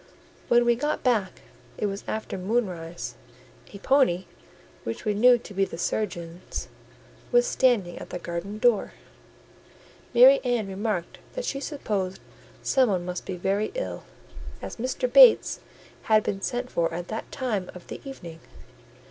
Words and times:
When 0.47 0.65
we 0.65 0.73
got 0.75 1.03
back, 1.03 1.41
it 1.77 1.85
was 1.85 2.03
after 2.07 2.35
moonrise: 2.35 3.13
a 3.71 3.77
pony, 3.77 4.25
which 4.83 5.05
we 5.05 5.13
knew 5.13 5.37
to 5.37 5.53
be 5.53 5.63
the 5.63 5.77
surgeon's, 5.77 6.67
was 7.31 7.45
standing 7.45 7.99
at 7.99 8.09
the 8.09 8.17
garden 8.17 8.57
door. 8.57 8.93
Mary 10.11 10.41
Ann 10.43 10.65
remarked 10.67 11.19
that 11.33 11.45
she 11.45 11.59
supposed 11.59 12.19
some 12.63 12.89
one 12.89 13.05
must 13.05 13.27
be 13.27 13.35
very 13.37 13.69
ill, 13.75 14.03
as 14.59 14.77
Mr. 14.77 15.05
Bates 15.07 15.59
had 16.01 16.23
been 16.23 16.41
sent 16.41 16.71
for 16.71 16.91
at 16.91 17.09
that 17.09 17.31
time 17.31 17.69
of 17.75 17.85
the 17.85 18.01
evening. 18.03 18.39